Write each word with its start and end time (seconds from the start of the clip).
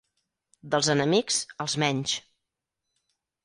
Dels 0.75 0.89
enemics, 0.93 1.39
els 1.67 1.77
menys. 1.87 2.17